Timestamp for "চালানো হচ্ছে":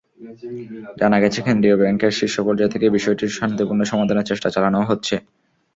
4.55-5.15